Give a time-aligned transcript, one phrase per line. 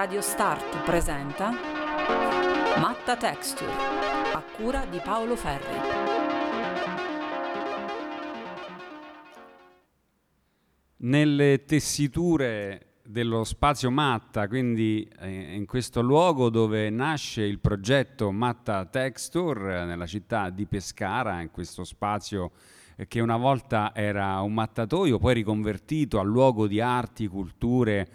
[0.00, 1.50] Radio Start presenta
[2.80, 3.70] Matta Texture
[4.32, 5.76] a cura di Paolo Ferri.
[10.96, 18.86] Nelle tessiture dello spazio Matta, quindi eh, in questo luogo dove nasce il progetto Matta
[18.86, 22.52] Texture nella città di Pescara, in questo spazio
[23.06, 28.08] che una volta era un mattatoio, poi riconvertito a luogo di arti, culture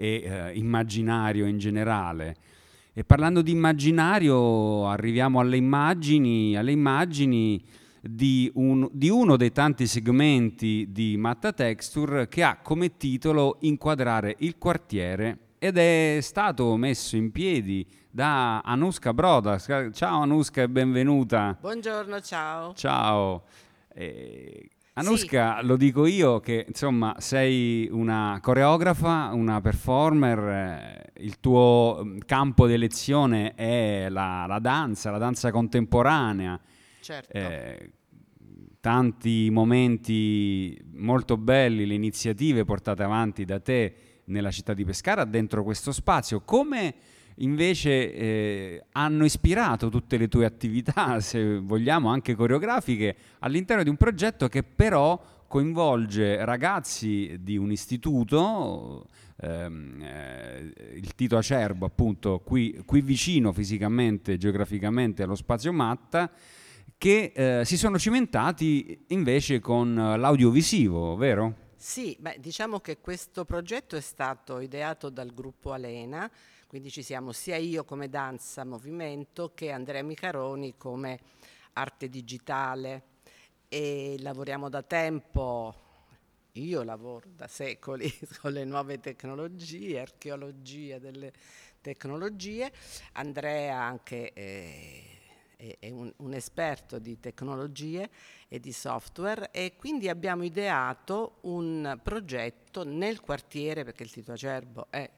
[0.00, 2.36] e eh, immaginario in generale.
[2.94, 7.62] E parlando di immaginario arriviamo alle immagini, alle immagini
[8.00, 14.36] di, un, di, uno dei tanti segmenti di Matta Texture che ha come titolo Inquadrare
[14.38, 19.58] il quartiere ed è stato messo in piedi da Anuska Broda.
[19.58, 21.58] Ciao Anuska e benvenuta.
[21.60, 22.72] Buongiorno, ciao.
[22.72, 23.42] Ciao.
[23.92, 25.66] Eh, Anuska, sì.
[25.66, 32.66] lo dico io che insomma sei una coreografa, una performer, eh, il tuo mm, campo
[32.66, 36.60] di elezione è la, la danza, la danza contemporanea.
[37.00, 37.36] Certo.
[37.36, 37.92] Eh,
[38.80, 45.62] tanti momenti molto belli, le iniziative portate avanti da te nella città di Pescara dentro
[45.62, 46.40] questo spazio.
[46.40, 46.94] Come
[47.40, 53.96] invece eh, hanno ispirato tutte le tue attività, se vogliamo anche coreografiche, all'interno di un
[53.96, 59.08] progetto che però coinvolge ragazzi di un istituto,
[59.40, 66.30] ehm, eh, il Tito Acerbo appunto qui, qui, vicino fisicamente, geograficamente allo spazio Matta,
[66.96, 71.68] che eh, si sono cimentati invece con l'audiovisivo, vero?
[71.74, 76.30] Sì, beh, diciamo che questo progetto è stato ideato dal gruppo Alena,
[76.70, 81.18] quindi ci siamo sia io come danza movimento che Andrea Micaroni come
[81.72, 83.02] arte digitale.
[83.66, 85.74] E lavoriamo da tempo,
[86.52, 88.08] io lavoro da secoli
[88.40, 91.32] con le nuove tecnologie, archeologia delle
[91.80, 92.70] tecnologie,
[93.14, 98.08] Andrea anche eh, è un, un, esperto di tecnologie
[98.46, 104.86] e di software e quindi abbiamo ideato un progetto nel quartiere, perché il Tito Acerbo
[104.88, 105.10] è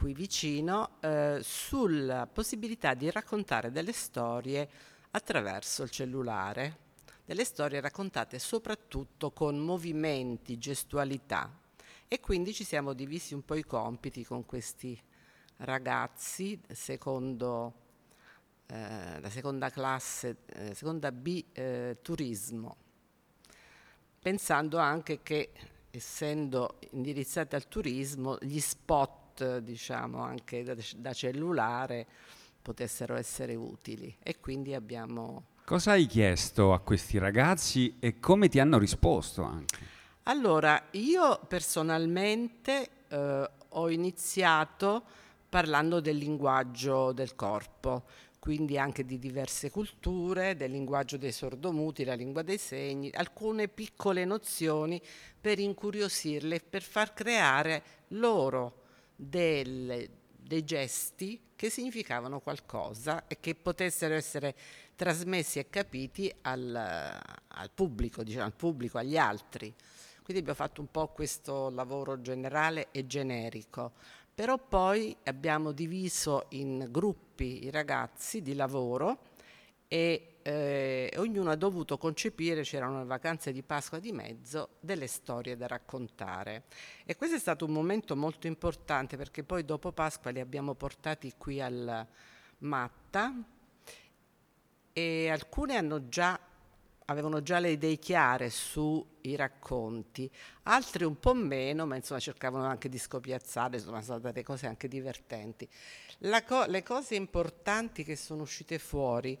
[0.00, 4.66] qui vicino eh, sulla possibilità di raccontare delle storie
[5.10, 6.78] attraverso il cellulare,
[7.26, 11.54] delle storie raccontate soprattutto con movimenti, gestualità.
[12.08, 14.98] E quindi ci siamo divisi un po' i compiti con questi
[15.58, 17.74] ragazzi, secondo
[18.68, 22.76] eh, la seconda classe, eh, seconda B, eh, turismo,
[24.18, 25.50] pensando anche che
[25.90, 32.06] essendo indirizzati al turismo, gli spot diciamo anche da, da cellulare
[32.62, 38.58] potessero essere utili e quindi abbiamo Cosa hai chiesto a questi ragazzi e come ti
[38.58, 39.78] hanno risposto anche?
[40.24, 45.04] Allora, io personalmente eh, ho iniziato
[45.48, 48.02] parlando del linguaggio del corpo,
[48.40, 54.24] quindi anche di diverse culture, del linguaggio dei sordomuti, la lingua dei segni, alcune piccole
[54.24, 55.00] nozioni
[55.40, 58.79] per incuriosirle, per far creare loro
[59.20, 64.54] del, dei gesti che significavano qualcosa e che potessero essere
[64.96, 69.72] trasmessi e capiti al, al pubblico, diciamo, al pubblico, agli altri.
[70.22, 73.92] Quindi abbiamo fatto un po' questo lavoro generale e generico,
[74.34, 79.18] però poi abbiamo diviso in gruppi i ragazzi di lavoro
[79.86, 85.56] e eh, ognuno ha dovuto concepire, c'erano le vacanze di Pasqua di mezzo, delle storie
[85.56, 86.64] da raccontare.
[87.04, 91.34] E questo è stato un momento molto importante perché poi dopo Pasqua li abbiamo portati
[91.36, 92.06] qui al
[92.58, 93.34] Matta
[94.92, 96.38] e alcune già,
[97.06, 100.30] avevano già le idee chiare sui racconti,
[100.64, 104.88] altri un po' meno, ma insomma cercavano anche di scopiazzare, insomma sono state cose anche
[104.88, 105.68] divertenti.
[106.46, 109.38] Co- le cose importanti che sono uscite fuori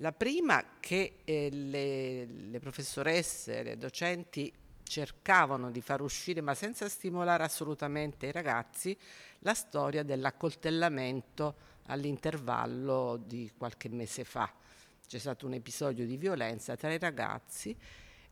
[0.00, 4.52] la prima che eh, le, le professoresse, le docenti
[4.82, 8.96] cercavano di far uscire, ma senza stimolare assolutamente i ragazzi,
[9.40, 14.52] la storia dell'accoltellamento all'intervallo di qualche mese fa.
[15.06, 17.76] C'è stato un episodio di violenza tra i ragazzi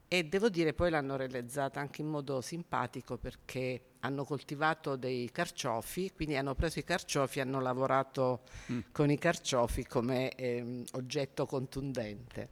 [0.08, 6.12] e devo dire poi l'hanno realizzata anche in modo simpatico perché hanno coltivato dei carciofi,
[6.14, 8.40] quindi hanno preso i carciofi e hanno lavorato
[8.72, 8.78] mm.
[8.90, 12.48] con i carciofi come eh, oggetto contundente.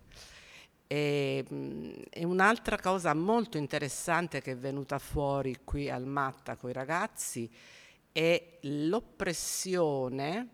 [0.87, 6.69] E, mh, e, un'altra cosa molto interessante che è venuta fuori qui al Matta con
[6.71, 7.51] i ragazzi
[8.13, 10.49] è l'oppressione,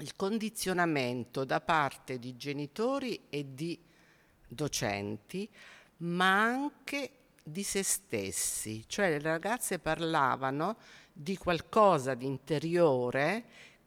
[0.00, 3.78] il condizionamento da parte di genitori e di
[4.46, 5.50] docenti
[6.04, 7.10] ma anche
[7.42, 10.76] di se stessi, cioè le ragazze parlavano
[11.12, 13.44] di qualcosa di interiore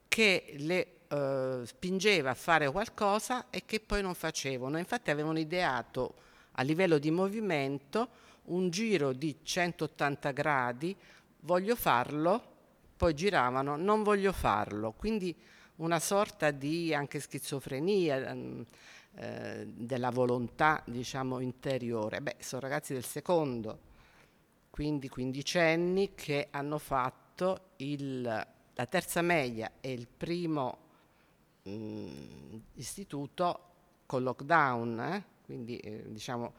[0.08, 4.78] che le eh, spingeva a fare qualcosa e che poi non facevano.
[4.78, 6.14] Infatti avevano ideato
[6.52, 8.08] a livello di movimento
[8.44, 10.96] un giro di 180 gradi,
[11.40, 12.56] voglio farlo,
[12.96, 14.92] poi giravano, non voglio farlo.
[14.92, 15.34] Quindi
[15.76, 18.66] una sorta di anche schizofrenia ehm,
[19.20, 22.20] eh, della volontà, diciamo, interiore.
[22.20, 23.80] Beh, sono ragazzi del secondo,
[24.70, 30.78] quindi quindicenni, che hanno fatto il, la terza media e il primo
[31.64, 33.60] mh, mm, istituto
[34.06, 35.24] con lockdown, eh?
[35.44, 36.52] quindi eh, diciamo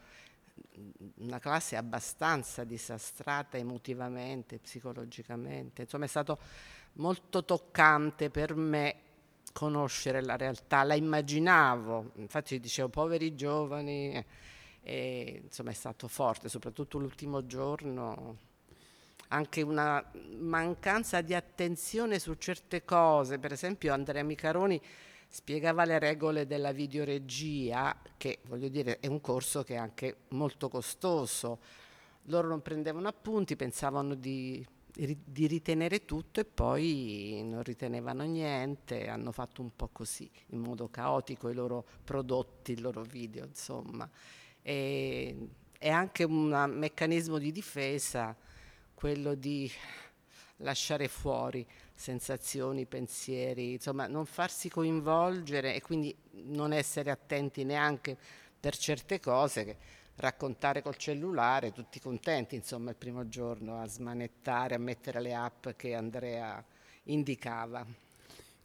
[1.20, 5.84] una classe abbastanza disastrata emotivamente, psicologicamente.
[5.84, 6.38] Insomma, è stato
[6.94, 9.09] molto toccante per me
[9.51, 14.25] conoscere la realtà, la immaginavo, infatti dicevo poveri giovani, eh,
[14.81, 18.38] e, insomma è stato forte, soprattutto l'ultimo giorno,
[19.30, 20.04] anche una
[20.38, 24.81] mancanza di attenzione su certe cose, per esempio Andrea Micaroni
[25.28, 30.69] spiegava le regole della videoregia, che voglio dire è un corso che è anche molto
[30.69, 31.60] costoso.
[32.24, 39.31] Loro non prendevano appunti, pensavano di, di ritenere tutto e poi non ritenevano niente, hanno
[39.31, 44.09] fatto un po' così, in modo caotico i loro prodotti, i loro video, insomma.
[44.62, 48.36] E, è anche un meccanismo di difesa
[48.94, 49.71] quello di
[50.57, 58.18] lasciare fuori sensazioni, pensieri, insomma non farsi coinvolgere e quindi non essere attenti neanche
[58.59, 59.77] per certe cose, che
[60.19, 65.69] raccontare col cellulare, tutti contenti insomma il primo giorno a smanettare, a mettere le app
[65.75, 66.63] che Andrea
[67.04, 67.86] indicava.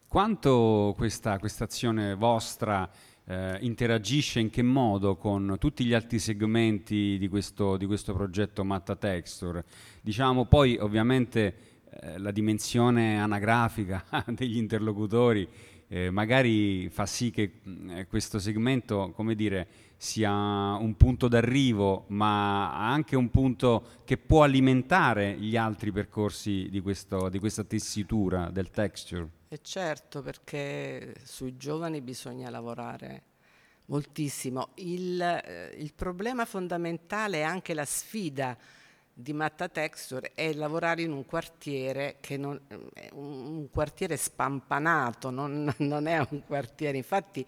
[0.07, 2.89] Quanto questa azione vostra
[3.25, 8.63] eh, interagisce in che modo con tutti gli altri segmenti di questo, di questo progetto
[8.63, 9.63] Matta Texture?
[10.01, 11.55] Diciamo poi ovviamente
[11.89, 15.47] eh, la dimensione anagrafica degli interlocutori
[15.95, 17.61] eh, magari fa sì che
[17.91, 19.65] eh, questo segmento, come dire,
[19.95, 26.81] sia un punto d'arrivo, ma anche un punto che può alimentare gli altri percorsi di,
[26.81, 29.29] questo, di questa tessitura del texture.
[29.47, 33.23] E certo, perché sui giovani bisogna lavorare
[33.85, 34.71] moltissimo.
[34.75, 38.57] Il, eh, il problema fondamentale è anche la sfida
[39.17, 42.59] di Matta Texture è lavorare in un quartiere che non,
[42.93, 47.47] è un quartiere spampanato, non, non è un quartiere, infatti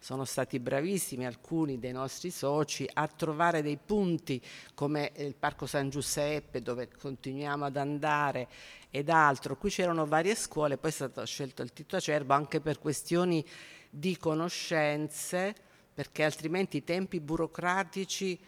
[0.00, 4.42] sono stati bravissimi alcuni dei nostri soci a trovare dei punti
[4.74, 8.48] come il Parco San Giuseppe dove continuiamo ad andare
[8.90, 9.56] ed altro.
[9.58, 13.44] Qui c'erano varie scuole, poi è stato scelto il Tito Acerbo anche per questioni
[13.90, 15.54] di conoscenze,
[15.92, 18.40] perché altrimenti i tempi burocratici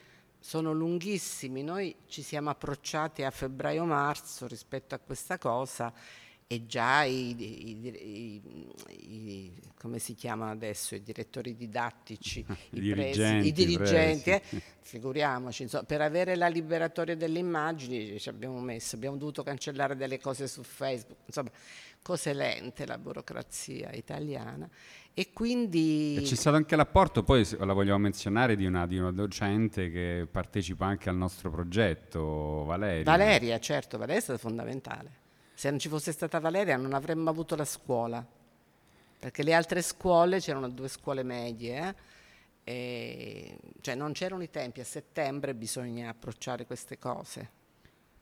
[0.45, 1.63] sono lunghissimi.
[1.63, 5.91] Noi ci siamo approcciati a febbraio-marzo rispetto a questa cosa
[6.47, 8.43] e già i, i,
[8.91, 14.43] i, come si chiamano adesso i direttori didattici, i, dirigenti, i dirigenti eh,
[14.81, 20.21] figuriamoci, insomma, per avere la liberatoria delle immagini ci abbiamo messo, abbiamo dovuto cancellare delle
[20.21, 21.51] cose su Facebook, insomma,
[22.05, 24.69] cose lente la burocrazia italiana
[25.15, 26.17] e quindi...
[26.19, 30.29] E c'è stato anche l'apporto, poi la vogliamo menzionare, di una, di una, docente che
[30.31, 33.05] partecipa anche al nostro progetto, Valeria.
[33.05, 35.23] Valeria, certo, Valeria è stata fondamentale.
[35.55, 38.25] Se non ci fosse stata Valeria non avremmo avuto la scuola,
[39.19, 41.95] perché le altre scuole, c'erano due scuole medie,
[42.65, 47.63] eh, cioè non c'erano i tempi, a settembre bisogna approcciare queste cose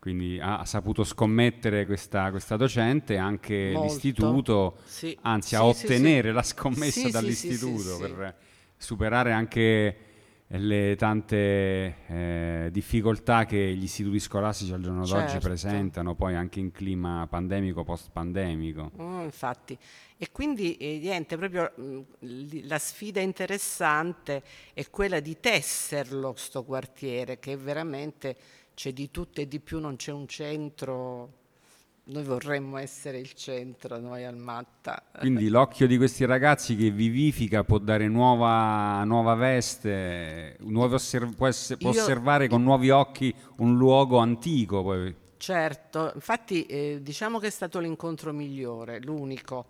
[0.03, 3.87] quindi ha, saputo scommettere questa, questa docente anche Molto.
[3.87, 5.17] l'istituto, sì.
[5.23, 8.37] anzi a ottenere la scommessa dall'istituto per
[8.77, 9.97] superare anche
[10.49, 11.37] le tante
[12.09, 15.35] eh, difficoltà che gli istituti scolastici al giorno certo.
[15.35, 18.91] d'oggi presentano, poi anche in clima pandemico, post-pandemico.
[18.97, 19.79] Oh, infatti,
[20.17, 24.43] e quindi eh, niente, proprio mh, mm, la sfida interessante
[24.75, 28.37] è quella di tesserlo, sto quartiere, che è veramente
[28.75, 31.41] c'è di tutto e di più, non c'è un centro.
[32.05, 35.05] Noi vorremmo essere il centro, noi al Matta.
[35.19, 41.77] Quindi l'occhio di questi ragazzi che vivifica può dare nuova, nuova veste, osserv- può, ess-
[41.77, 44.83] può Io, osservare con nuovi occhi un luogo antico.
[44.83, 45.15] Poi.
[45.37, 49.67] Certo, infatti eh, diciamo che è stato l'incontro migliore, l'unico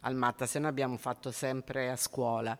[0.00, 2.56] al Matta, se noi abbiamo fatto sempre a scuola,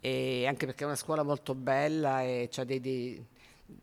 [0.00, 3.24] e anche perché è una scuola molto bella e ha dei, dei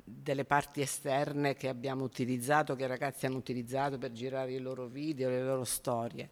[0.03, 4.87] delle parti esterne che abbiamo utilizzato, che i ragazzi hanno utilizzato per girare i loro
[4.87, 6.29] video, le loro storie.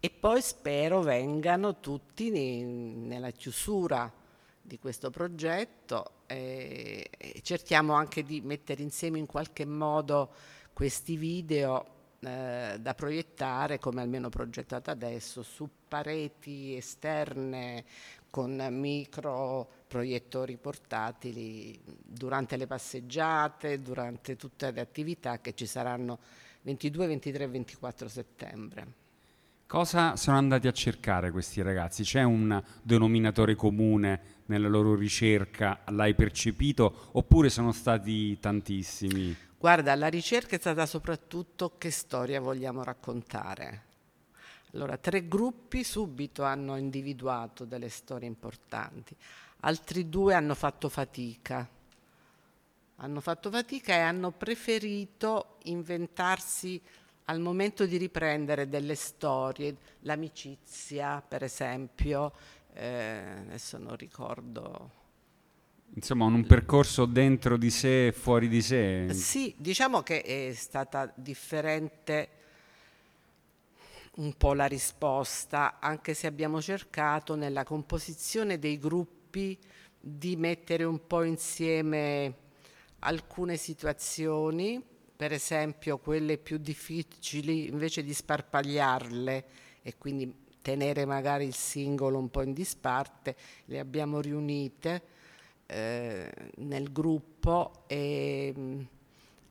[0.00, 4.12] E poi spero vengano tutti nella chiusura
[4.60, 7.08] di questo progetto e
[7.42, 10.30] cerchiamo anche di mettere insieme in qualche modo
[10.72, 11.86] questi video
[12.20, 17.84] eh, da proiettare, come almeno progettato adesso, su pareti esterne
[18.30, 26.18] con micro proiettori portatili durante le passeggiate, durante tutte le attività che ci saranno
[26.62, 28.86] 22, 23 e 24 settembre.
[29.68, 32.02] Cosa sono andati a cercare questi ragazzi?
[32.02, 35.82] C'è un denominatore comune nella loro ricerca?
[35.90, 37.10] L'hai percepito?
[37.12, 39.36] Oppure sono stati tantissimi?
[39.56, 43.92] Guarda, la ricerca è stata soprattutto che storia vogliamo raccontare.
[44.72, 49.14] Allora, tre gruppi subito hanno individuato delle storie importanti,
[49.64, 51.68] altri due hanno fatto fatica.
[52.96, 56.80] Hanno fatto fatica e hanno preferito inventarsi
[57.24, 62.32] al momento di riprendere delle storie, l'amicizia per esempio,
[62.74, 65.02] eh, adesso non ricordo.
[65.94, 69.12] Insomma, un percorso dentro di sé e fuori di sé.
[69.14, 72.28] Sì, diciamo che è stata differente
[74.16, 79.23] un po' la risposta, anche se abbiamo cercato nella composizione dei gruppi
[80.00, 82.34] di mettere un po' insieme
[83.00, 84.82] alcune situazioni,
[85.16, 89.44] per esempio quelle più difficili, invece di sparpagliarle
[89.82, 93.36] e quindi tenere magari il singolo un po' in disparte,
[93.66, 95.02] le abbiamo riunite
[95.66, 98.80] eh, nel gruppo e mm,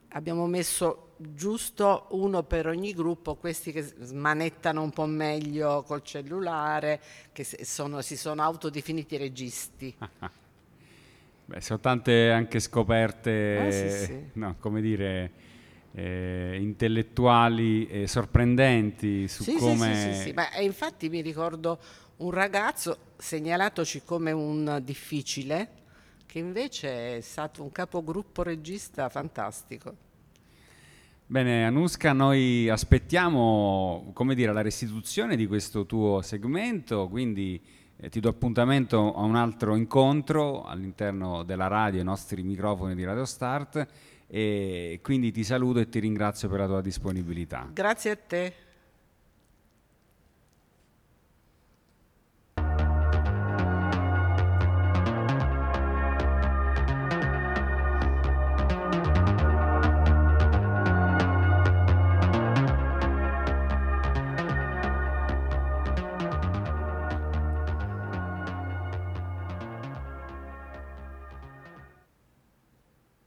[0.10, 7.02] abbiamo messo giusto uno per ogni gruppo, questi che smanettano un po' meglio col cellulare,
[7.32, 9.96] che sono, si sono autodefiniti registi.
[11.46, 14.30] Beh, sono tante anche scoperte, ah, sì, sì.
[14.40, 15.32] No, come dire,
[15.94, 19.96] eh, intellettuali e sorprendenti su sì, come...
[19.96, 21.80] Sì, sì, sì, Ma, infatti mi ricordo
[22.18, 25.82] un ragazzo segnalatoci come un difficile,
[26.26, 30.12] che invece è stato un capogruppo regista fantastico.
[31.26, 37.60] Bene, Anuska, noi aspettiamo come dire, la restituzione di questo tuo segmento, quindi
[37.96, 43.04] eh, ti do appuntamento a un altro incontro all'interno della radio, ai nostri microfoni di
[43.06, 43.88] Radio Start
[44.28, 47.70] e quindi ti saluto e ti ringrazio per la tua disponibilità.
[47.72, 48.54] Grazie a te.